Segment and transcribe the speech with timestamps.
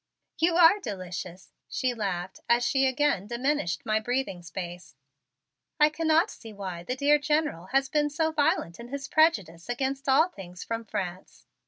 [0.39, 4.95] "You are delicious," she laughed as she again diminished my breathing space.
[5.79, 10.09] "I cannot see why the dear General has been so violent in his prejudice against
[10.09, 11.45] all things from France.